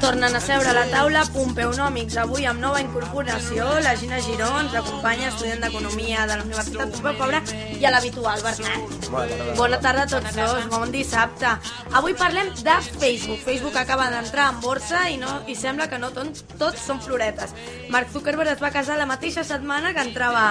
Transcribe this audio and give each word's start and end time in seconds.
Tornen 0.00 0.36
a 0.36 0.40
seure 0.44 0.68
a 0.70 0.74
la 0.76 0.84
taula 0.92 1.22
Pompeonòmics, 1.32 2.18
avui 2.20 2.44
amb 2.46 2.60
nova 2.60 2.82
incorporació. 2.82 3.64
La 3.82 3.94
Gina 3.96 4.18
Giró 4.22 4.48
ens 4.60 4.74
acompanya, 4.76 5.30
estudiant 5.30 5.64
d'Economia 5.64 6.26
de 6.28 6.36
la 6.36 6.44
Universitat 6.44 6.92
Pompeu 6.92 7.16
Fabra, 7.18 7.40
i 7.74 7.84
a 7.84 7.92
l'habitual, 7.94 8.44
Bernat. 8.44 9.08
Bona 9.56 9.80
tarda 9.80 10.04
a 10.04 10.10
tots 10.10 10.36
dos, 10.36 10.68
bon 10.72 10.92
dissabte. 10.94 11.54
Avui 11.96 12.14
parlem 12.18 12.52
de 12.60 12.76
Facebook. 12.86 13.40
Facebook 13.46 13.80
acaba 13.80 14.10
d'entrar 14.12 14.50
en 14.52 14.60
borsa 14.60 15.06
i, 15.10 15.16
no, 15.22 15.40
i 15.48 15.56
sembla 15.58 15.88
que 15.90 15.98
no 16.02 16.12
tot, 16.14 16.44
tots 16.60 16.86
són 16.86 17.00
floretes. 17.02 17.56
Mark 17.90 18.12
Zuckerberg 18.12 18.52
es 18.52 18.62
va 18.62 18.74
casar 18.74 19.00
la 19.00 19.08
mateixa 19.08 19.46
setmana 19.48 19.94
que 19.96 20.04
entrava 20.04 20.50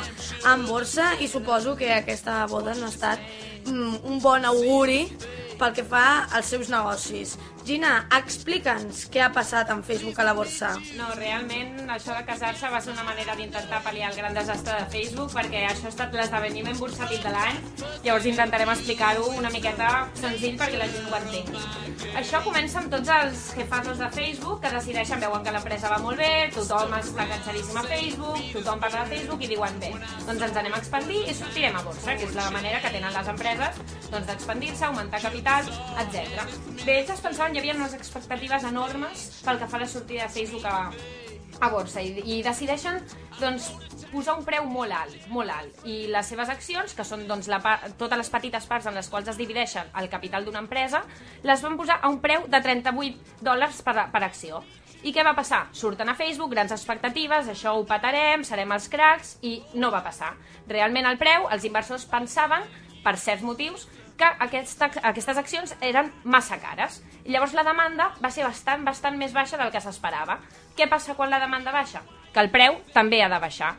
en 0.52 0.66
borsa 0.68 1.14
i 1.22 1.30
suposo 1.32 1.78
que 1.78 1.94
aquesta 2.02 2.44
boda 2.52 2.76
no 2.76 2.90
ha 2.90 2.94
estat 2.94 3.22
mm, 3.70 4.06
un 4.10 4.22
bon 4.26 4.46
auguri 4.52 5.04
pel 5.60 5.76
que 5.76 5.86
fa 5.88 6.26
als 6.34 6.50
seus 6.52 6.72
negocis. 6.74 7.38
Gina, 7.66 7.92
explica'ns 8.14 9.08
què 9.10 9.24
ha 9.26 9.32
passat 9.34 9.72
amb 9.74 9.86
Facebook 9.88 10.20
a 10.22 10.26
la 10.28 10.36
borsa. 10.38 10.68
No, 11.00 11.08
realment 11.18 11.90
això 11.96 12.14
de 12.14 12.22
casar-se 12.28 12.70
va 12.70 12.82
ser 12.84 12.92
una 12.94 13.06
manera 13.08 13.34
d'intentar 13.40 13.80
pal·liar 13.82 14.12
el 14.12 14.20
gran 14.20 14.38
desastre 14.38 14.76
de 14.84 14.92
Facebook 14.94 15.34
perquè 15.34 15.64
això 15.72 15.90
ha 15.90 15.94
estat 15.96 16.14
l'esdeveniment 16.14 16.78
bursàtil 16.78 17.24
de 17.24 17.32
l'any 17.34 17.58
llavors 18.06 18.28
intentarem 18.30 18.70
explicar-ho 18.70 19.32
una 19.40 19.50
miqueta 19.50 19.90
senzill 20.22 20.60
perquè 20.62 20.78
la 20.78 20.92
gent 20.94 21.10
ho 21.10 21.18
entengui. 21.18 22.14
Això 22.22 22.44
comença 22.46 22.84
amb 22.84 22.94
tots 22.94 23.10
els 23.16 23.48
jefazos 23.58 23.98
de 24.04 24.12
Facebook 24.14 24.62
que 24.62 24.74
decideixen, 24.76 25.26
veuen 25.26 25.44
que 25.48 25.56
l'empresa 25.58 25.90
va 25.96 25.98
molt 26.06 26.22
bé, 26.22 26.32
tothom 26.54 26.94
està 27.00 27.26
enganxadíssim 27.26 27.82
a 27.82 27.86
Facebook, 27.90 28.42
tothom 28.60 28.86
parla 28.86 29.04
de 29.08 29.16
Facebook 29.16 29.42
i 29.42 29.54
diuen 29.56 29.82
bé, 29.82 29.94
doncs 30.28 30.50
ens 30.52 30.62
anem 30.62 30.78
a 30.78 30.84
expandir 30.84 31.24
i 31.26 31.34
sortirem 31.34 31.82
a 31.82 31.86
borsa, 31.88 32.14
que 32.14 32.30
és 32.30 32.38
la 32.38 32.52
manera 32.54 32.84
que 32.86 32.94
tenen 32.94 33.18
les 33.18 33.34
empreses 33.34 33.95
doncs, 34.12 34.28
d'expandir-se, 34.30 34.86
augmentar 34.88 35.22
capital, 35.24 35.70
etc. 36.04 36.46
Bé, 36.84 37.00
ells 37.02 37.14
es 37.16 37.24
pensaven 37.24 37.56
hi 37.56 37.62
havia 37.62 37.76
unes 37.78 37.96
expectatives 37.98 38.68
enormes 38.68 39.28
pel 39.46 39.62
que 39.62 39.70
fa 39.72 39.80
a 39.80 39.86
la 39.86 39.90
sortida 39.92 40.28
de 40.28 40.34
Facebook 40.36 40.66
a, 40.70 40.92
a 41.60 41.70
borsa 41.74 42.04
i, 42.04 42.14
i 42.38 42.42
decideixen 42.46 43.02
doncs, 43.40 43.72
posar 44.12 44.38
un 44.40 44.46
preu 44.48 44.68
molt 44.70 44.96
alt, 44.96 45.28
molt 45.34 45.52
alt. 45.52 45.84
I 45.88 46.06
les 46.12 46.32
seves 46.32 46.52
accions, 46.52 46.94
que 46.96 47.06
són 47.08 47.26
doncs, 47.28 47.50
la, 47.52 47.60
totes 48.00 48.22
les 48.22 48.32
petites 48.32 48.70
parts 48.70 48.88
en 48.88 48.96
les 48.96 49.10
quals 49.12 49.30
es 49.32 49.40
divideixen 49.40 49.92
el 50.00 50.10
capital 50.12 50.48
d'una 50.48 50.64
empresa, 50.64 51.04
les 51.44 51.64
van 51.66 51.78
posar 51.80 52.00
a 52.02 52.12
un 52.12 52.22
preu 52.24 52.48
de 52.48 52.62
38 52.64 53.44
dòlars 53.44 53.84
per, 53.86 53.98
per 54.14 54.24
acció. 54.24 54.64
I 55.06 55.12
què 55.14 55.22
va 55.22 55.36
passar? 55.38 55.68
Surten 55.76 56.10
a 56.10 56.16
Facebook, 56.18 56.50
grans 56.56 56.72
expectatives, 56.74 57.50
això 57.52 57.76
ho 57.78 57.84
patarem, 57.86 58.42
serem 58.48 58.72
els 58.74 58.88
cracs, 58.90 59.36
i 59.46 59.60
no 59.78 59.92
va 59.94 60.02
passar. 60.02 60.32
Realment 60.72 61.06
el 61.06 61.20
preu, 61.22 61.46
els 61.54 61.68
inversors 61.68 62.08
pensaven, 62.10 62.66
per 63.06 63.16
certs 63.22 63.46
motius, 63.46 63.86
que 64.18 64.28
aquesta, 64.46 64.90
aquestes 65.04 65.38
accions 65.38 65.76
eren 65.84 66.12
massa 66.24 66.58
cares. 66.62 67.02
I 67.26 67.34
llavors 67.36 67.56
la 67.58 67.66
demanda 67.68 68.12
va 68.24 68.32
ser 68.32 68.46
bastant, 68.48 68.86
bastant 68.88 69.18
més 69.20 69.36
baixa 69.36 69.60
del 69.60 69.72
que 69.74 69.82
s'esperava. 69.84 70.40
Què 70.78 70.88
passa 70.92 71.16
quan 71.16 71.30
la 71.30 71.42
demanda 71.44 71.74
baixa? 71.76 72.02
Que 72.34 72.44
el 72.44 72.52
preu 72.52 72.80
també 72.96 73.22
ha 73.24 73.32
de 73.32 73.40
baixar. 73.44 73.76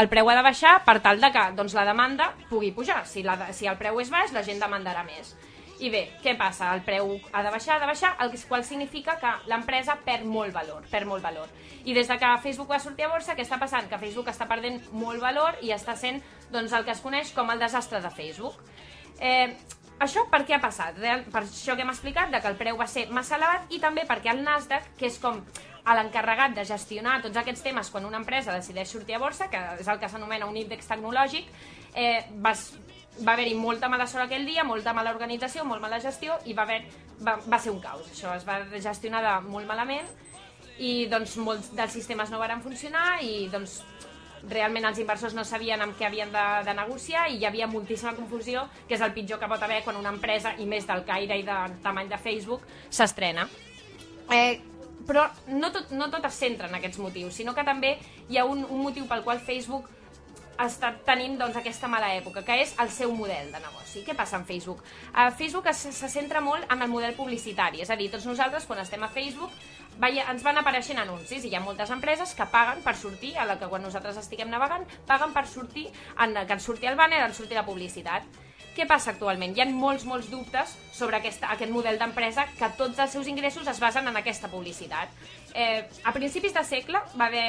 El 0.00 0.08
preu 0.08 0.28
ha 0.30 0.36
de 0.38 0.44
baixar 0.46 0.76
per 0.86 1.00
tal 1.02 1.20
de 1.20 1.32
que 1.34 1.46
doncs, 1.56 1.74
la 1.74 1.84
demanda 1.88 2.30
pugui 2.50 2.70
pujar. 2.76 3.02
Si, 3.10 3.24
la, 3.26 3.50
si 3.56 3.66
el 3.66 3.78
preu 3.80 3.98
és 4.00 4.12
baix, 4.12 4.34
la 4.36 4.44
gent 4.46 4.60
demandarà 4.62 5.02
més. 5.06 5.34
I 5.80 5.88
bé, 5.88 6.02
què 6.20 6.34
passa? 6.36 6.74
El 6.76 6.82
preu 6.84 7.14
ha 7.32 7.42
de 7.42 7.50
baixar, 7.52 7.78
ha 7.78 7.80
de 7.80 7.88
baixar, 7.88 8.12
el 8.20 8.34
qual 8.48 8.64
significa 8.68 9.16
que 9.20 9.32
l'empresa 9.48 9.96
perd 10.04 10.26
molt 10.28 10.52
valor, 10.52 10.84
perd 10.92 11.08
molt 11.08 11.24
valor. 11.24 11.48
I 11.84 11.94
des 11.96 12.08
de 12.08 12.18
que 12.20 12.32
Facebook 12.44 12.68
va 12.68 12.78
sortir 12.78 13.06
a 13.06 13.12
borsa, 13.12 13.34
què 13.36 13.46
està 13.46 13.56
passant? 13.58 13.88
Que 13.88 13.98
Facebook 13.98 14.28
està 14.28 14.48
perdent 14.48 14.80
molt 14.92 15.22
valor 15.24 15.56
i 15.64 15.72
està 15.72 15.96
sent 15.96 16.20
doncs, 16.52 16.74
el 16.76 16.84
que 16.84 16.92
es 16.92 17.00
coneix 17.00 17.32
com 17.32 17.48
el 17.50 17.62
desastre 17.62 18.02
de 18.04 18.12
Facebook. 18.12 18.60
Eh, 19.20 19.56
això 20.00 20.26
per 20.32 20.42
què 20.48 20.56
ha 20.56 20.60
passat? 20.60 21.00
Per 21.00 21.42
això 21.42 21.76
que 21.76 21.84
hem 21.84 21.94
explicat, 21.94 22.30
de 22.32 22.40
que 22.40 22.52
el 22.52 22.60
preu 22.60 22.76
va 22.76 22.88
ser 22.88 23.08
massa 23.08 23.38
elevat 23.40 23.72
i 23.72 23.80
també 23.80 24.04
perquè 24.08 24.34
el 24.34 24.44
Nasdaq, 24.44 24.94
que 25.00 25.08
és 25.08 25.18
com 25.22 25.40
l'encarregat 25.90 26.54
de 26.54 26.64
gestionar 26.68 27.18
tots 27.24 27.40
aquests 27.40 27.64
temes 27.64 27.88
quan 27.90 28.04
una 28.06 28.20
empresa 28.20 28.52
decideix 28.54 28.92
sortir 28.92 29.16
a 29.16 29.20
borsa, 29.22 29.48
que 29.50 29.60
és 29.80 29.88
el 29.88 29.98
que 29.98 30.08
s'anomena 30.12 30.46
un 30.46 30.56
índex 30.60 30.88
tecnològic, 30.92 31.48
eh, 31.94 32.26
va, 32.44 32.52
va 33.18 33.34
haver-hi 33.34 33.54
molta 33.58 33.90
mala 33.92 34.06
sort 34.08 34.24
aquell 34.24 34.46
dia, 34.48 34.64
molta 34.64 34.94
mala 34.96 35.12
organització, 35.12 35.64
molt 35.68 35.82
mala 35.82 36.00
gestió 36.00 36.38
i 36.46 36.54
va, 36.56 36.64
haver, 36.64 36.82
va, 37.20 37.36
va 37.46 37.58
ser 37.58 37.74
un 37.74 37.80
caos. 37.82 38.06
Això 38.12 38.34
es 38.36 38.46
va 38.48 38.62
gestionar 38.78 39.22
de 39.26 39.34
molt 39.50 39.68
malament 39.68 40.06
i 40.80 41.06
doncs 41.10 41.36
molts 41.36 41.74
dels 41.76 41.92
sistemes 41.92 42.30
no 42.32 42.40
varen 42.40 42.62
funcionar 42.64 43.20
i 43.26 43.48
doncs 43.52 43.80
realment 44.48 44.86
els 44.88 44.98
inversors 45.02 45.34
no 45.36 45.44
sabien 45.44 45.82
amb 45.84 45.96
què 45.98 46.06
havien 46.06 46.30
de, 46.32 46.44
de 46.64 46.74
negociar 46.76 47.26
i 47.28 47.36
hi 47.36 47.44
havia 47.44 47.68
moltíssima 47.68 48.14
confusió, 48.16 48.64
que 48.88 48.96
és 48.96 49.04
el 49.04 49.12
pitjor 49.12 49.40
que 49.40 49.48
pot 49.50 49.62
haver 49.62 49.82
quan 49.84 49.98
una 50.00 50.12
empresa, 50.14 50.54
i 50.58 50.66
més 50.66 50.86
del 50.88 51.04
caire 51.04 51.36
i 51.36 51.44
del 51.44 51.76
tamany 51.84 52.08
de 52.08 52.18
Facebook, 52.18 52.64
s'estrena. 52.88 53.46
Eh, 54.32 54.60
però 55.06 55.26
no 55.52 55.70
tot, 55.74 55.92
no 55.92 56.08
tot 56.12 56.24
es 56.28 56.40
centra 56.40 56.68
en 56.70 56.78
aquests 56.78 57.00
motius, 57.02 57.36
sinó 57.36 57.54
que 57.56 57.66
també 57.66 57.96
hi 58.30 58.38
ha 58.38 58.46
un, 58.48 58.64
un 58.64 58.84
motiu 58.84 59.08
pel 59.10 59.24
qual 59.26 59.42
Facebook 59.44 59.90
està 60.64 60.92
tenint 61.06 61.38
doncs, 61.40 61.56
aquesta 61.56 61.88
mala 61.88 62.12
època, 62.16 62.44
que 62.46 62.60
és 62.62 62.74
el 62.82 62.90
seu 62.92 63.12
model 63.16 63.52
de 63.52 63.60
negoci. 63.62 64.04
Què 64.06 64.16
passa 64.16 64.38
amb 64.38 64.48
Facebook? 64.48 64.82
Uh, 65.10 65.30
Facebook 65.36 65.70
es, 65.72 65.84
se 65.96 66.10
centra 66.12 66.42
molt 66.44 66.66
en 66.72 66.82
el 66.82 66.90
model 66.92 67.16
publicitari, 67.18 67.82
és 67.84 67.90
a 67.90 67.96
dir, 67.96 68.10
tots 68.12 68.28
nosaltres 68.28 68.66
quan 68.68 68.82
estem 68.82 69.02
a 69.04 69.12
Facebook 69.12 69.54
veia, 70.00 70.26
ens 70.32 70.44
van 70.46 70.58
apareixent 70.60 71.00
anuncis 71.02 71.44
i 71.44 71.50
hi 71.50 71.56
ha 71.58 71.64
moltes 71.64 71.90
empreses 71.92 72.32
que 72.36 72.46
paguen 72.52 72.84
per 72.84 72.94
sortir, 72.96 73.34
a 73.36 73.46
la 73.48 73.58
que 73.60 73.68
quan 73.68 73.82
nosaltres 73.84 74.20
estiguem 74.20 74.50
navegant, 74.52 74.86
paguen 75.08 75.34
per 75.36 75.46
sortir, 75.48 75.88
en, 76.18 76.36
que 76.46 76.56
ens 76.56 76.68
surti 76.68 76.88
el 76.88 76.96
banner, 77.00 77.24
ens 77.26 77.40
surti 77.40 77.58
la 77.58 77.66
publicitat. 77.66 78.28
Què 78.70 78.86
passa 78.86 79.10
actualment? 79.10 79.56
Hi 79.56 79.64
ha 79.64 79.66
molts, 79.68 80.04
molts 80.06 80.28
dubtes 80.30 80.76
sobre 80.94 81.18
aquesta, 81.18 81.48
aquest 81.54 81.72
model 81.74 81.98
d'empresa 81.98 82.46
que 82.54 82.68
tots 82.78 83.02
els 83.02 83.16
seus 83.16 83.26
ingressos 83.32 83.66
es 83.72 83.80
basen 83.82 84.06
en 84.06 84.18
aquesta 84.20 84.50
publicitat. 84.52 85.10
Eh, 85.54 85.82
a 86.06 86.12
principis 86.14 86.54
de 86.54 86.62
segle 86.64 87.02
va 87.16 87.26
haver 87.26 87.46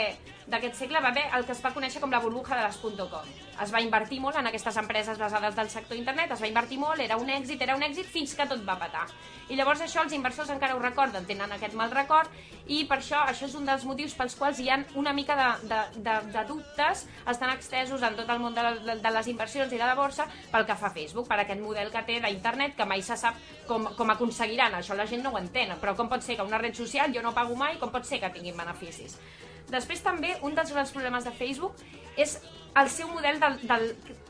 d'aquest 0.52 0.76
segle 0.76 1.00
va 1.00 1.12
haver 1.14 1.24
el 1.38 1.46
que 1.46 1.54
es 1.54 1.62
va 1.64 1.72
conèixer 1.76 2.02
com 2.02 2.12
la 2.12 2.20
burbuja 2.20 2.58
de 2.58 2.64
les 2.66 2.78
.com. 2.82 3.28
Es 3.62 3.74
va 3.74 3.82
invertir 3.82 4.20
molt 4.20 4.38
en 4.40 4.48
aquestes 4.50 4.78
empreses 4.82 5.20
basades 5.20 5.56
del 5.56 5.70
sector 5.70 5.98
internet, 5.98 6.32
es 6.34 6.42
va 6.42 6.50
invertir 6.50 6.80
molt, 6.82 7.00
era 7.00 7.18
un 7.18 7.30
èxit, 7.30 7.62
era 7.62 7.76
un 7.76 7.84
èxit, 7.84 8.10
fins 8.10 8.34
que 8.36 8.48
tot 8.50 8.66
va 8.68 8.78
patar. 8.80 9.06
I 9.50 9.56
llavors 9.56 9.82
això 9.86 10.04
els 10.04 10.14
inversors 10.18 10.50
encara 10.50 10.76
ho 10.76 10.82
recorden, 10.82 11.26
tenen 11.26 11.52
aquest 11.52 11.78
mal 11.78 11.92
record, 11.92 12.32
i 12.72 12.86
per 12.88 13.02
això 13.02 13.20
això 13.28 13.48
és 13.50 13.56
un 13.58 13.66
dels 13.68 13.84
motius 13.88 14.14
pels 14.16 14.36
quals 14.40 14.62
hi 14.64 14.70
ha 14.72 14.78
una 15.00 15.12
mica 15.16 15.36
de, 15.36 15.48
de, 15.68 15.80
de, 16.06 16.16
de 16.32 16.44
dubtes, 16.48 17.04
estan 17.34 17.52
extesos 17.52 18.04
en 18.08 18.16
tot 18.16 18.30
el 18.32 18.40
món 18.40 18.56
de, 18.56 18.64
de, 18.86 18.96
de 19.04 19.12
les 19.18 19.28
inversions 19.34 19.74
i 19.74 19.80
de 19.82 19.84
la 19.84 19.98
borsa 19.98 20.28
pel 20.54 20.66
que 20.70 20.78
fa 20.80 20.88
a 20.88 20.96
Facebook, 20.96 21.28
per 21.28 21.42
aquest 21.42 21.60
model 21.64 21.92
que 21.92 22.06
té 22.08 22.20
d'internet, 22.24 22.78
que 22.78 22.88
mai 22.88 23.04
se 23.04 23.18
sap 23.20 23.40
com, 23.68 23.90
com 23.98 24.16
aconseguiran, 24.16 24.80
això 24.80 24.96
la 24.96 25.08
gent 25.10 25.26
no 25.26 25.36
ho 25.36 25.42
entén, 25.42 25.76
però 25.82 25.98
com 26.00 26.10
pot 26.12 26.24
ser 26.24 26.40
que 26.40 26.48
una 26.48 26.62
red 26.62 26.78
social 26.78 27.12
jo 27.14 27.24
no 27.26 27.36
pago 27.36 27.60
mai, 27.60 27.76
com 27.82 27.92
pot 27.92 28.08
ser 28.08 28.22
que 28.24 28.32
tinguin 28.32 28.58
beneficis? 28.58 29.18
Després 29.72 30.04
també, 30.04 30.36
un 30.48 30.56
dels 30.56 30.72
grans 30.72 30.92
problemes 30.96 31.28
de 31.28 31.36
Facebook 31.36 31.76
és 32.20 32.40
el 32.80 32.90
seu 32.90 33.10
model 33.12 33.40
de, 33.40 33.50
de 33.68 33.78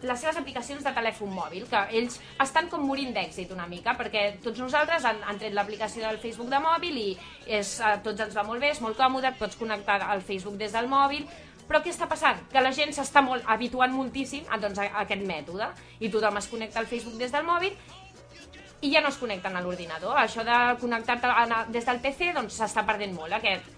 les 0.07 0.19
seves 0.19 0.37
aplicacions 0.39 0.81
de 0.83 0.93
telèfon 0.95 1.29
mòbil, 1.35 1.67
que 1.69 1.81
ells 1.99 2.17
estan 2.41 2.71
com 2.71 2.81
morint 2.87 3.13
d'èxit 3.13 3.51
una 3.53 3.67
mica, 3.69 3.93
perquè 3.99 4.23
tots 4.41 4.63
nosaltres 4.63 5.05
han, 5.05 5.21
han 5.27 5.37
tret 5.41 5.53
l'aplicació 5.53 6.07
del 6.07 6.17
Facebook 6.23 6.49
de 6.49 6.61
mòbil 6.63 6.97
i 6.97 7.07
és, 7.45 7.75
a 7.85 7.99
tots 8.01 8.25
ens 8.25 8.35
va 8.37 8.45
molt 8.47 8.63
bé, 8.63 8.71
és 8.73 8.81
molt 8.81 8.97
còmode, 8.97 9.35
pots 9.37 9.59
connectar 9.59 9.99
al 10.07 10.25
Facebook 10.25 10.57
des 10.57 10.73
del 10.73 10.89
mòbil, 10.89 11.27
però 11.69 11.79
què 11.83 11.93
està 11.93 12.07
passant? 12.09 12.41
Que 12.51 12.63
la 12.63 12.73
gent 12.75 12.89
s'està 12.95 13.21
molt 13.23 13.45
habituant 13.47 13.93
moltíssim 13.93 14.49
a, 14.49 14.57
doncs, 14.59 14.81
a, 14.81 14.89
a 14.89 15.05
aquest 15.05 15.21
mètode 15.27 15.69
i 16.01 16.09
tothom 16.11 16.41
es 16.41 16.49
connecta 16.51 16.81
al 16.81 16.89
Facebook 16.89 17.21
des 17.21 17.31
del 17.31 17.45
mòbil 17.47 17.77
i 18.81 18.89
ja 18.89 19.03
no 19.05 19.11
es 19.13 19.19
connecten 19.21 19.55
a 19.55 19.61
l'ordinador. 19.61 20.17
Això 20.17 20.43
de 20.43 20.57
connectar-te 20.81 21.29
des 21.71 21.85
del 21.85 22.01
PC 22.01 22.33
doncs 22.35 22.57
s'està 22.57 22.83
perdent 22.87 23.13
molt 23.13 23.37
aquest, 23.37 23.69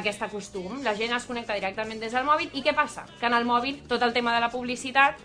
aquest 0.00 0.24
costum. 0.32 0.80
La 0.84 0.94
gent 0.96 1.12
es 1.16 1.26
connecta 1.28 1.56
directament 1.58 2.00
des 2.00 2.12
del 2.12 2.26
mòbil 2.26 2.50
i 2.52 2.62
què 2.64 2.74
passa? 2.74 3.04
Que 3.20 3.28
en 3.28 3.36
el 3.36 3.48
mòbil 3.48 3.82
tot 3.88 4.02
el 4.02 4.12
tema 4.12 4.34
de 4.34 4.40
la 4.40 4.50
publicitat 4.50 5.20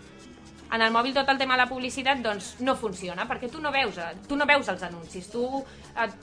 en 0.68 0.82
el 0.84 0.92
mòbil 0.92 1.14
tot 1.16 1.28
el 1.32 1.38
tema 1.40 1.56
de 1.56 1.62
la 1.62 1.68
publicitat 1.68 2.20
doncs 2.20 2.56
no 2.60 2.74
funciona, 2.76 3.24
perquè 3.28 3.48
tu 3.48 3.60
no 3.64 3.72
veus, 3.72 3.96
eh, 3.96 4.10
tu 4.28 4.36
no 4.36 4.44
veus 4.44 4.68
els 4.68 4.82
anuncis, 4.84 5.30
tu 5.32 5.46
et, 5.96 6.16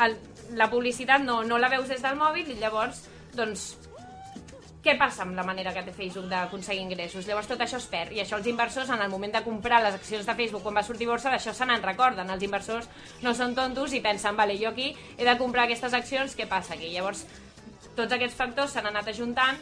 el, 0.00 0.16
la 0.56 0.70
publicitat 0.72 1.20
no, 1.20 1.42
no 1.44 1.58
la 1.60 1.68
veus 1.68 1.92
des 1.92 2.00
del 2.00 2.16
mòbil 2.16 2.54
i 2.54 2.56
llavors 2.60 3.04
doncs 3.36 3.74
què 4.82 4.96
passa 4.98 5.22
amb 5.22 5.36
la 5.38 5.44
manera 5.46 5.70
que 5.70 5.84
té 5.86 5.92
Facebook 5.94 6.26
d'aconseguir 6.26 6.82
ingressos? 6.82 7.28
Llavors 7.28 7.46
tot 7.46 7.60
això 7.62 7.78
es 7.78 7.86
perd 7.86 8.16
i 8.16 8.18
això 8.18 8.40
els 8.40 8.48
inversors 8.50 8.90
en 8.90 9.04
el 9.04 9.12
moment 9.12 9.30
de 9.36 9.44
comprar 9.44 9.78
les 9.84 9.94
accions 9.94 10.26
de 10.26 10.34
Facebook 10.34 10.64
quan 10.64 10.74
va 10.74 10.82
sortir 10.82 11.06
borsa 11.06 11.30
d'això 11.30 11.54
se 11.54 11.68
n'en 11.68 11.84
recorden. 11.84 12.32
Els 12.34 12.42
inversors 12.42 12.88
no 13.22 13.30
són 13.38 13.54
tontos 13.54 13.94
i 13.94 14.02
pensen, 14.02 14.34
vale, 14.34 14.58
jo 14.58 14.72
aquí 14.72 14.90
he 15.16 15.28
de 15.28 15.36
comprar 15.38 15.68
aquestes 15.68 15.94
accions, 15.94 16.34
què 16.34 16.48
passa 16.50 16.74
aquí? 16.74 16.90
Llavors 16.90 17.22
tots 17.96 18.12
aquests 18.16 18.36
factors 18.38 18.72
s'han 18.74 18.86
anat 18.90 19.08
ajuntant 19.12 19.58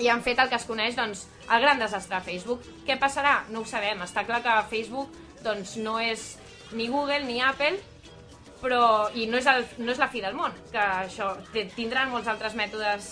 i 0.00 0.08
han 0.08 0.22
fet 0.24 0.38
el 0.40 0.48
que 0.48 0.56
es 0.56 0.64
coneix 0.64 0.96
doncs, 0.96 1.26
el 1.50 1.60
gran 1.60 1.78
desastre 1.78 2.16
de 2.18 2.24
Facebook. 2.24 2.62
Què 2.86 2.96
passarà? 2.98 3.42
No 3.52 3.60
ho 3.60 3.68
sabem. 3.68 4.00
Està 4.06 4.24
clar 4.24 4.40
que 4.44 4.54
Facebook 4.70 5.12
doncs, 5.44 5.76
no 5.76 5.98
és 6.00 6.36
ni 6.72 6.86
Google 6.88 7.24
ni 7.26 7.40
Apple, 7.44 7.76
però, 8.62 9.10
i 9.18 9.26
no 9.26 9.36
és, 9.36 9.46
el, 9.50 9.66
no 9.82 9.92
és 9.92 9.98
la 9.98 10.08
fi 10.08 10.22
del 10.22 10.36
món, 10.38 10.54
que 10.70 10.78
això 10.80 11.32
tindran 11.74 12.12
molts 12.12 12.30
altres 12.30 12.54
mètodes 12.54 13.10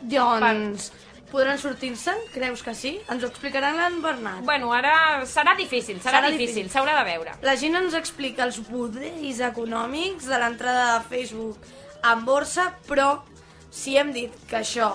Doncs, 0.00 0.92
podran 1.32 1.58
sortir-se'n? 1.58 2.20
Creus 2.32 2.62
que 2.64 2.72
sí? 2.74 2.94
Ens 3.10 3.24
ho 3.24 3.28
explicaran 3.28 3.78
en 3.82 3.98
Bernat. 4.02 4.44
Bueno, 4.46 4.70
ara 4.72 5.24
serà 5.28 5.56
difícil, 5.58 5.98
serà, 6.00 6.20
Serà 6.22 6.30
difícil, 6.30 6.62
difícil. 6.64 6.70
s'haurà 6.72 6.94
de 7.00 7.04
veure. 7.10 7.34
La 7.42 7.56
gent 7.60 7.76
ens 7.76 7.96
explica 7.98 8.46
els 8.46 8.60
budells 8.70 9.42
econòmics 9.50 10.30
de 10.30 10.38
l'entrada 10.40 10.86
de 10.94 11.04
Facebook 11.10 11.58
en 12.04 12.24
borsa, 12.24 12.72
però 12.88 13.22
si 13.70 13.96
hem 13.98 14.12
dit 14.12 14.34
que 14.48 14.56
això 14.62 14.90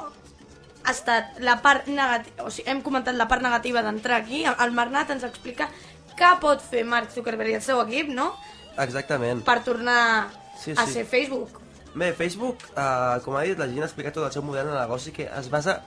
ha 0.84 0.92
estat 0.92 1.38
la 1.40 1.62
part 1.62 1.88
negativa, 1.88 2.44
o 2.46 2.52
sigui, 2.52 2.70
hem 2.72 2.82
comentat 2.84 3.16
la 3.16 3.28
part 3.28 3.42
negativa 3.42 3.82
d'entrar 3.86 4.22
aquí, 4.22 4.44
el 4.46 4.72
Bernat 4.76 5.12
ens 5.16 5.24
explica 5.24 5.70
què 6.18 6.32
pot 6.42 6.62
fer 6.62 6.84
Mark 6.86 7.12
Zuckerberg 7.14 7.50
i 7.54 7.60
el 7.60 7.66
seu 7.66 7.80
equip, 7.82 8.10
no?, 8.14 8.34
Exactament. 8.78 9.44
per 9.46 9.62
tornar 9.64 10.30
Sí, 10.58 10.72
a 10.78 10.86
sí. 10.86 10.94
ser 10.94 11.06
Facebook. 11.06 11.60
Bé, 11.96 12.12
Facebook, 12.14 12.58
eh, 12.76 13.20
com 13.24 13.36
ha 13.38 13.42
dit, 13.46 13.58
la 13.58 13.68
gent 13.68 13.82
ha 13.84 13.86
explicat 13.86 14.14
tot 14.14 14.26
el 14.26 14.32
seu 14.34 14.42
model 14.46 14.68
de 14.72 14.74
negoci 14.80 15.12
que 15.14 15.28
es 15.30 15.50
basa 15.50 15.82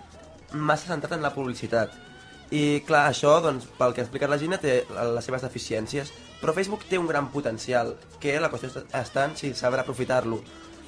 massa 0.52 0.86
centrat 0.92 1.12
en 1.16 1.22
la 1.22 1.32
publicitat. 1.34 1.90
I 2.54 2.80
clar, 2.86 3.08
això, 3.10 3.40
doncs, 3.42 3.66
pel 3.78 3.92
que 3.92 4.00
ha 4.00 4.04
explicat 4.04 4.30
la 4.30 4.38
Gina, 4.38 4.58
té 4.62 4.84
les 4.88 5.24
seves 5.26 5.42
deficiències, 5.42 6.12
però 6.40 6.54
Facebook 6.54 6.84
té 6.86 6.98
un 6.98 7.08
gran 7.10 7.26
potencial, 7.32 7.96
que 8.22 8.38
la 8.38 8.50
qüestió 8.52 8.70
està 8.94 9.24
en 9.26 9.34
si 9.36 9.50
sabrà 9.54 9.82
aprofitar-lo. 9.82 10.38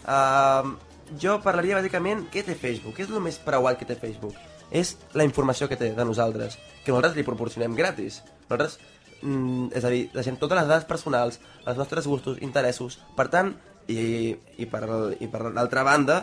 Uh, 0.09 0.77
jo 1.21 1.39
parlaria 1.45 1.79
bàsicament 1.79 2.27
què 2.33 2.43
té 2.45 2.57
Facebook, 2.57 2.97
què 2.97 3.05
és 3.05 3.13
el 3.13 3.21
més 3.25 3.39
preuat 3.45 3.79
que 3.81 3.89
té 3.89 3.97
Facebook. 3.97 4.37
És 4.69 4.97
la 5.17 5.25
informació 5.25 5.69
que 5.69 5.79
té 5.81 5.91
de 5.97 6.05
nosaltres, 6.05 6.59
que 6.85 6.93
nosaltres 6.93 7.17
li 7.17 7.25
proporcionem 7.25 7.77
gratis. 7.77 8.23
Nosaltres, 8.49 8.79
mm, 9.23 9.71
és 9.77 9.85
a 9.85 9.93
dir, 9.93 10.03
deixem 10.13 10.37
totes 10.37 10.59
les 10.59 10.69
dades 10.69 10.85
personals, 10.85 11.41
els 11.65 11.79
nostres 11.79 12.07
gustos, 12.07 12.41
interessos, 12.45 12.99
per 13.17 13.29
tant, 13.33 13.55
i, 13.89 14.37
i 14.59 14.67
per, 14.67 14.85
i 15.21 15.29
per 15.33 15.49
l'altra 15.49 15.83
banda, 15.83 16.19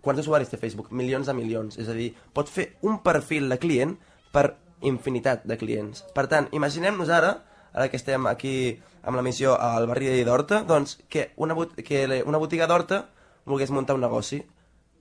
quants 0.00 0.24
usuaris 0.24 0.48
té 0.48 0.56
Facebook? 0.56 0.90
Milions 0.90 1.28
de 1.28 1.34
milions. 1.36 1.78
És 1.78 1.88
a 1.88 1.96
dir, 1.96 2.14
pot 2.32 2.48
fer 2.48 2.72
un 2.82 3.02
perfil 3.04 3.48
de 3.52 3.60
client 3.60 3.98
per 4.32 4.54
infinitat 4.82 5.44
de 5.44 5.58
clients. 5.60 6.04
Per 6.16 6.26
tant, 6.28 6.48
imaginem-nos 6.52 7.12
ara, 7.12 7.36
ara 7.72 7.88
que 7.90 8.00
estem 8.00 8.26
aquí 8.26 8.80
amb 9.04 9.16
la 9.16 9.22
missió 9.22 9.54
al 9.60 9.86
barri 9.86 10.22
d'Horta, 10.24 10.62
doncs 10.64 10.98
que 11.08 11.32
una, 11.36 11.56
que 11.84 12.22
una 12.24 12.40
botiga 12.40 12.66
d'Horta 12.66 13.04
volgués 13.46 13.72
muntar 13.74 13.96
un 13.96 14.04
negoci 14.04 14.40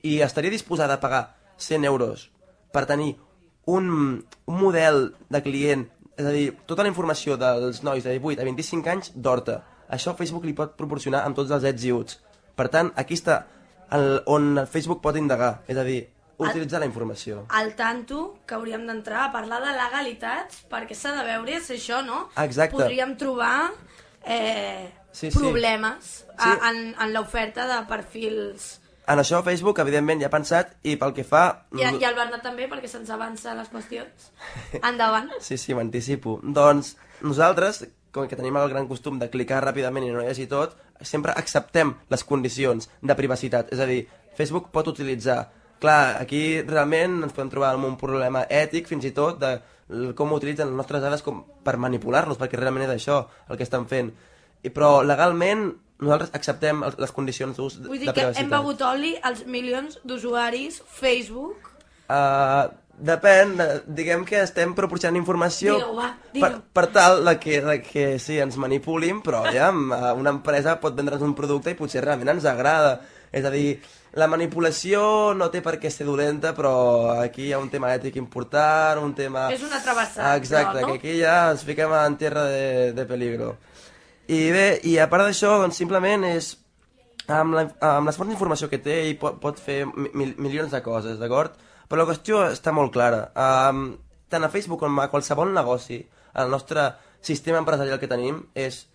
i 0.03 0.19
estaria 0.21 0.51
disposada 0.51 0.97
a 0.97 1.03
pagar 1.03 1.23
100 1.57 1.85
euros 1.87 2.29
per 2.73 2.85
tenir 2.89 3.15
un, 3.65 4.25
un 4.45 4.57
model 4.59 5.13
de 5.29 5.41
client, 5.43 5.85
és 6.17 6.25
a 6.25 6.33
dir, 6.35 6.47
tota 6.67 6.83
la 6.83 6.91
informació 6.91 7.37
dels 7.39 7.83
nois 7.85 8.03
de 8.03 8.17
18 8.17 8.41
a 8.41 8.47
25 8.47 8.91
anys 8.91 9.13
d'Horta. 9.15 9.61
Això 9.93 10.15
Facebook 10.17 10.45
li 10.47 10.55
pot 10.57 10.75
proporcionar 10.79 11.23
amb 11.23 11.37
tots 11.37 11.53
els 11.53 11.63
ets 11.69 11.85
i 11.85 11.93
uts. 11.95 12.19
Per 12.57 12.67
tant, 12.73 12.91
aquí 12.99 13.15
està 13.17 13.43
el, 13.93 14.19
on 14.29 14.57
el 14.57 14.67
Facebook 14.67 15.01
pot 15.03 15.17
indagar, 15.17 15.61
és 15.69 15.79
a 15.79 15.85
dir, 15.87 16.01
utilitzar 16.41 16.81
la 16.81 16.89
informació. 16.89 17.45
Al 17.53 17.73
tanto 17.79 18.39
que 18.47 18.57
hauríem 18.57 18.85
d'entrar 18.89 19.27
a 19.27 19.31
parlar 19.33 19.61
de 19.63 19.73
legalitats, 19.77 20.63
perquè 20.69 20.97
s'ha 20.97 21.13
de 21.17 21.25
veure 21.29 21.61
si 21.61 21.77
això, 21.77 22.01
no? 22.05 22.27
Exacte. 22.43 22.77
Podríem 22.77 23.15
trobar 23.21 23.71
eh, 24.25 24.89
Sí, 25.13 25.29
sí. 25.29 25.37
problemes 25.37 26.25
a, 26.35 26.49
Sí. 26.49 26.59
en, 26.69 26.79
en 26.99 27.13
l'oferta 27.13 27.67
de 27.69 27.79
perfils. 27.87 28.79
En 29.07 29.19
això 29.19 29.41
Facebook, 29.43 29.79
evidentment, 29.83 30.21
ja 30.23 30.29
ha 30.29 30.33
pensat, 30.33 30.77
i 30.87 30.95
pel 30.99 31.11
que 31.13 31.25
fa... 31.27 31.43
I, 31.75 31.83
I 31.83 32.05
el 32.07 32.15
Bernat 32.15 32.41
també, 32.43 32.69
perquè 32.71 32.87
se'ns 32.87 33.11
avança 33.11 33.53
les 33.55 33.67
qüestions. 33.71 34.29
Endavant. 34.89 35.27
Sí, 35.43 35.57
sí, 35.59 35.75
m'anticipo. 35.75 36.37
Doncs 36.43 36.95
nosaltres, 37.21 37.83
com 38.15 38.29
que 38.31 38.39
tenim 38.39 38.57
el 38.61 38.71
gran 38.71 38.87
costum 38.87 39.19
de 39.19 39.29
clicar 39.33 39.59
ràpidament 39.65 40.07
i 40.07 40.13
no 40.13 40.23
llegir 40.23 40.47
tot, 40.51 40.77
sempre 41.03 41.35
acceptem 41.35 41.93
les 42.09 42.23
condicions 42.23 42.87
de 43.01 43.15
privacitat. 43.19 43.73
És 43.75 43.83
a 43.83 43.89
dir, 43.89 44.05
Facebook 44.37 44.71
pot 44.71 44.89
utilitzar... 44.93 45.43
Clar, 45.83 46.15
aquí 46.15 46.61
realment 46.63 47.25
ens 47.25 47.33
podem 47.35 47.49
trobar 47.51 47.73
amb 47.75 47.89
un 47.89 47.97
problema 47.99 48.45
ètic, 48.47 48.85
fins 48.87 49.03
i 49.03 49.11
tot, 49.11 49.35
de 49.41 50.13
com 50.15 50.31
utilitzen 50.31 50.69
les 50.69 50.77
nostres 50.79 51.01
dades 51.03 51.19
com 51.25 51.41
per 51.65 51.75
manipular-nos, 51.75 52.39
perquè 52.39 52.55
realment 52.55 52.85
és 52.87 52.93
això 52.93 53.17
el 53.49 53.59
que 53.59 53.67
estan 53.67 53.83
fent. 53.91 54.13
I, 54.63 54.69
però 54.71 55.01
legalment 55.03 55.73
nosaltres 56.03 56.31
acceptem 56.35 56.83
el- 56.83 56.95
les 56.99 57.11
condicions 57.15 57.55
d'ús 57.57 57.77
de, 57.81 57.87
Vull 57.87 57.99
dir 57.99 58.07
que 58.07 58.13
privacitat. 58.13 58.43
hem 58.43 58.49
begut 58.51 58.81
oli 58.81 59.13
als 59.21 59.45
milions 59.45 59.99
d'usuaris 60.03 60.81
Facebook. 60.87 61.69
Uh, 62.09 62.67
depèn, 62.99 63.55
de, 63.57 63.67
diguem 63.87 64.25
que 64.27 64.41
estem 64.43 64.73
proporcionant 64.75 65.17
informació 65.17 65.77
Digue-ho, 65.79 65.95
va, 65.95 66.09
per, 66.15 66.33
digue-ho. 66.35 66.61
per 66.75 66.85
tal 66.93 67.23
de 67.25 67.37
que, 67.39 67.61
de 67.63 67.77
que 67.81 68.05
sí, 68.19 68.37
ens 68.39 68.57
manipulin, 68.59 69.21
però 69.23 69.45
ja, 69.51 69.69
una 70.21 70.29
empresa 70.35 70.75
pot 70.79 70.95
vendre'ns 70.95 71.23
un 71.25 71.33
producte 71.35 71.71
i 71.71 71.79
potser 71.79 72.03
realment 72.03 72.35
ens 72.35 72.45
agrada. 72.45 72.99
És 73.33 73.45
a 73.45 73.49
dir, 73.49 73.79
la 74.13 74.27
manipulació 74.29 75.33
no 75.33 75.47
té 75.49 75.63
per 75.65 75.79
què 75.81 75.89
ser 75.89 76.05
dolenta, 76.05 76.51
però 76.53 76.73
aquí 77.23 77.47
hi 77.47 77.53
ha 77.55 77.57
un 77.63 77.69
tema 77.71 77.89
ètic 77.95 78.15
important, 78.21 78.99
un 79.01 79.15
tema... 79.17 79.47
És 79.55 79.63
una 79.65 79.79
travessada, 79.81 80.33
Ah, 80.33 80.37
Exacte, 80.37 80.77
però, 80.83 80.87
no? 80.87 80.93
que 80.93 80.99
aquí 80.99 81.15
ja 81.23 81.49
ens 81.51 81.63
fiquem 81.65 81.91
en 81.97 82.17
terra 82.21 82.43
de, 82.45 82.91
de 82.93 83.05
peligro. 83.09 83.55
I 84.27 84.39
bé, 84.55 84.67
i 84.87 84.95
a 85.01 85.09
part 85.11 85.27
d'això, 85.27 85.57
doncs 85.59 85.79
simplement 85.81 86.23
és 86.29 86.53
amb, 87.27 87.55
la, 87.55 87.65
amb 87.83 88.07
les 88.07 88.17
fonts 88.19 88.31
d'informació 88.31 88.69
que 88.71 88.79
té 88.83 89.01
i 89.09 89.17
pot, 89.19 89.39
pot 89.43 89.59
fer 89.59 89.83
mil, 89.87 90.33
milions 90.37 90.71
de 90.71 90.79
coses, 90.85 91.19
d'acord? 91.19 91.57
Però 91.89 91.99
la 92.01 92.07
qüestió 92.07 92.45
està 92.47 92.71
molt 92.75 92.93
clara. 92.95 93.25
Um, 93.35 93.97
tant 94.31 94.47
a 94.47 94.51
Facebook 94.53 94.81
com 94.85 95.01
a 95.03 95.09
qualsevol 95.11 95.51
negoci, 95.53 95.99
el 96.39 96.49
nostre 96.49 96.87
sistema 97.21 97.59
empresarial 97.59 97.99
que 97.99 98.09
tenim 98.11 98.39
és... 98.55 98.85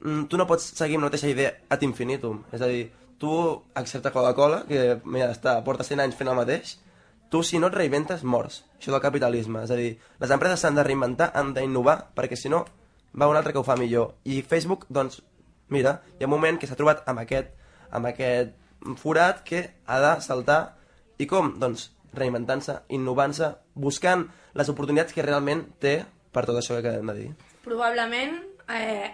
mm, 0.00 0.28
Tu 0.30 0.38
no 0.38 0.46
pots 0.46 0.70
seguir 0.78 0.96
amb 0.96 1.06
la 1.06 1.10
mateixa 1.10 1.34
idea 1.34 1.52
ad 1.68 1.82
infinitum. 1.82 2.44
És 2.54 2.62
a 2.62 2.70
dir, 2.70 2.86
tu, 3.18 3.34
excepte 3.76 4.14
Coca-Cola, 4.14 4.62
que 4.70 5.00
mira, 5.04 5.32
està, 5.34 5.58
porta 5.66 5.84
100 5.84 6.06
anys 6.06 6.16
fent 6.16 6.30
el 6.30 6.38
mateix, 6.38 6.76
tu 7.30 7.42
si 7.42 7.58
no 7.58 7.68
et 7.68 7.76
reinventes 7.76 8.22
mors. 8.22 8.62
Això 8.78 8.94
del 8.94 9.02
capitalisme. 9.02 9.66
És 9.66 9.74
a 9.74 9.78
dir, 9.78 9.96
les 10.22 10.34
empreses 10.34 10.62
s'han 10.62 10.78
de 10.78 10.86
reinventar, 10.86 11.32
han 11.34 11.52
d'innovar, 11.56 11.98
perquè 12.14 12.38
si 12.38 12.52
no 12.52 12.64
va 13.18 13.28
un 13.30 13.36
altre 13.36 13.52
que 13.52 13.60
ho 13.60 13.66
fa 13.66 13.76
millor. 13.80 14.14
I 14.24 14.42
Facebook, 14.42 14.86
doncs, 14.88 15.22
mira, 15.72 16.00
hi 16.18 16.24
ha 16.24 16.28
un 16.30 16.34
moment 16.36 16.60
que 16.60 16.68
s'ha 16.68 16.78
trobat 16.78 17.04
amb 17.10 17.24
aquest, 17.24 17.52
amb 17.90 18.10
aquest 18.12 18.54
forat 19.00 19.42
que 19.46 19.62
ha 19.86 20.00
de 20.04 20.14
saltar. 20.24 20.60
I 21.18 21.26
com? 21.26 21.54
Doncs 21.60 21.90
reinventant-se, 22.16 22.80
innovant-se, 22.96 23.52
buscant 23.74 24.26
les 24.56 24.68
oportunitats 24.72 25.16
que 25.16 25.24
realment 25.24 25.64
té 25.82 25.98
per 26.32 26.44
tot 26.48 26.58
això 26.58 26.76
que 26.76 26.84
acabem 26.84 27.12
de 27.12 27.16
dir. 27.20 27.30
Probablement 27.64 28.36
eh, 28.72 29.08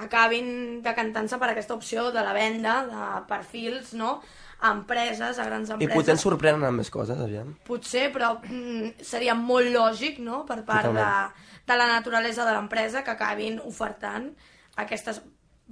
acabin 0.00 0.80
decantant-se 0.84 1.38
per 1.40 1.50
aquesta 1.52 1.76
opció 1.76 2.10
de 2.12 2.24
la 2.24 2.34
venda 2.36 2.78
de 2.88 3.10
perfils, 3.28 3.92
no?, 3.98 4.20
a 4.62 4.70
empreses, 4.70 5.38
a 5.38 5.44
grans 5.48 5.68
I 5.68 5.72
empreses. 5.74 5.94
potser 5.96 6.14
ens 6.14 6.22
sorprenen 6.22 6.64
amb 6.68 6.78
més 6.78 6.90
coses, 6.94 7.18
aviam. 7.18 7.48
Potser, 7.66 8.06
però 8.14 8.36
mm, 8.38 9.02
seria 9.02 9.34
molt 9.34 9.66
lògic, 9.74 10.20
no?, 10.22 10.44
per 10.46 10.60
part 10.64 10.86
de, 10.86 10.92
Totalment. 10.94 11.34
de 11.66 11.76
la 11.80 11.86
naturalesa 11.90 12.46
de 12.46 12.52
l'empresa 12.54 13.02
que 13.02 13.10
acabin 13.10 13.58
ofertant 13.66 14.30
aquestes 14.76 15.20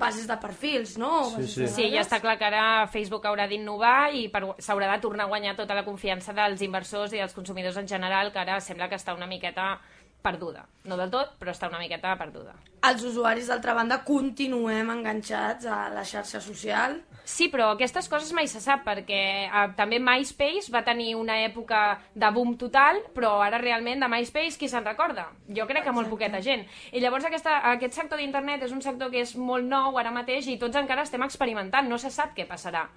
bases 0.00 0.26
de 0.26 0.36
perfils, 0.40 0.96
no? 0.98 1.24
Sí, 1.30 1.36
bases 1.36 1.54
sí. 1.54 1.66
Sí, 1.68 1.86
ja 1.92 2.00
està 2.02 2.20
clar 2.22 2.36
que 2.40 2.46
ara 2.48 2.86
Facebook 2.88 3.26
haurà 3.28 3.46
d'innovar 3.50 4.10
i 4.16 4.28
per- 4.32 4.56
s'haurà 4.58 4.90
de 4.94 5.00
tornar 5.02 5.24
a 5.26 5.28
guanyar 5.28 5.54
tota 5.58 5.74
la 5.76 5.84
confiança 5.84 6.32
dels 6.32 6.62
inversors 6.62 7.12
i 7.12 7.18
dels 7.20 7.34
consumidors 7.36 7.76
en 7.76 7.86
general, 7.88 8.32
que 8.32 8.38
ara 8.42 8.60
sembla 8.60 8.88
que 8.88 8.96
està 8.96 9.14
una 9.14 9.26
miqueta 9.26 9.78
perduda. 10.22 10.66
No 10.84 10.96
del 10.96 11.10
tot, 11.10 11.36
però 11.40 11.50
està 11.52 11.68
una 11.68 11.78
miqueta 11.80 12.14
perduda. 12.18 12.54
Els 12.88 13.02
usuaris, 13.04 13.46
d'altra 13.48 13.74
banda, 13.74 14.02
continuem 14.04 14.90
enganxats 14.90 15.64
a 15.66 15.88
la 15.92 16.04
xarxa 16.04 16.40
social. 16.40 16.98
Sí, 17.30 17.46
però 17.46 17.68
aquestes 17.70 18.08
coses 18.10 18.32
mai 18.34 18.48
se 18.50 18.58
sap, 18.62 18.82
perquè 18.82 19.20
eh, 19.46 19.66
també 19.78 20.00
MySpace 20.02 20.72
va 20.74 20.82
tenir 20.86 21.12
una 21.14 21.36
època 21.44 21.80
de 22.18 22.30
boom 22.34 22.56
total, 22.58 22.98
però 23.14 23.36
ara 23.44 23.60
realment 23.62 24.02
de 24.02 24.08
MySpace 24.10 24.58
qui 24.58 24.68
se'n 24.72 24.86
recorda? 24.88 25.28
Jo 25.46 25.68
crec 25.70 25.86
que 25.86 25.94
molt 25.94 26.10
poqueta 26.10 26.42
gent. 26.42 26.66
I 26.90 27.02
llavors 27.04 27.28
aquesta, 27.28 27.60
aquest 27.70 27.94
sector 28.00 28.18
d'internet 28.18 28.66
és 28.66 28.74
un 28.74 28.82
sector 28.82 29.12
que 29.14 29.22
és 29.22 29.36
molt 29.38 29.68
nou 29.70 30.00
ara 30.00 30.10
mateix 30.14 30.48
i 30.50 30.58
tots 30.58 30.80
encara 30.80 31.06
estem 31.06 31.22
experimentant, 31.26 31.86
no 31.86 32.00
se 32.02 32.10
sap 32.10 32.34
què 32.34 32.48
passarà. 32.50 32.88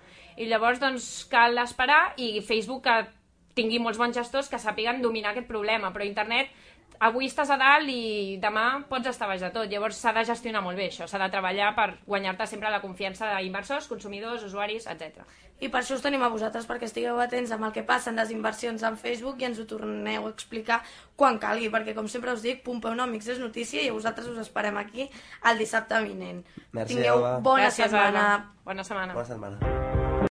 I 0.41 0.49
llavors 0.49 0.81
doncs 0.81 1.11
cal 1.29 1.61
esperar 1.61 2.01
i 2.17 2.39
Facebook 2.41 2.87
que 2.89 2.97
tingui 3.53 3.77
molts 3.77 4.01
bons 4.01 4.17
gestors 4.17 4.49
que 4.49 4.57
sàpiguen 4.57 5.01
dominar 5.03 5.35
aquest 5.35 5.47
problema, 5.49 5.93
però 5.93 6.07
internet 6.07 6.49
avui 7.03 7.27
estàs 7.27 7.51
a 7.51 7.57
dalt 7.59 7.89
i 7.91 8.37
demà 8.41 8.83
pots 8.89 9.09
estar 9.11 9.27
baix 9.27 9.41
de 9.43 9.51
tot. 9.53 9.67
Llavors 9.71 9.99
s'ha 9.99 10.13
de 10.15 10.23
gestionar 10.27 10.63
molt 10.63 10.79
bé 10.79 10.87
això, 10.89 11.07
s'ha 11.09 11.19
de 11.21 11.29
treballar 11.33 11.73
per 11.75 11.89
guanyar-te 12.07 12.47
sempre 12.47 12.71
la 12.71 12.81
confiança 12.83 13.33
d'inversors, 13.35 13.89
consumidors, 13.91 14.45
usuaris, 14.47 14.87
etc. 14.87 15.25
I 15.63 15.69
per 15.71 15.81
això 15.83 15.95
us 15.95 16.03
tenim 16.03 16.23
a 16.23 16.31
vosaltres, 16.31 16.65
perquè 16.67 16.87
estigueu 16.89 17.19
atents 17.23 17.53
amb 17.55 17.67
el 17.67 17.75
que 17.75 17.85
passen 17.87 18.17
les 18.19 18.33
inversions 18.35 18.83
en 18.87 18.97
Facebook 18.99 19.39
i 19.41 19.47
ens 19.51 19.61
ho 19.61 19.67
torneu 19.69 20.27
a 20.27 20.33
explicar 20.33 20.81
quan 21.19 21.39
calgui, 21.39 21.69
perquè 21.73 21.95
com 21.95 22.09
sempre 22.11 22.33
us 22.35 22.43
dic, 22.43 22.63
Pompeu 22.65 22.95
Nòmics 22.97 23.31
és 23.35 23.39
notícia 23.43 23.83
i 23.83 23.93
vosaltres 23.93 24.27
us 24.31 24.41
esperem 24.43 24.79
aquí 24.81 25.07
el 25.49 25.61
dissabte 25.61 26.01
vinent. 26.07 26.43
Merci, 26.71 26.95
Tingueu 26.95 27.23
bona 27.41 27.69
Gràcies, 27.69 27.91
setmana. 27.91 28.27
Bona 28.65 28.83
setmana. 28.83 29.15
Bona 29.15 29.31
setmana. 29.31 29.82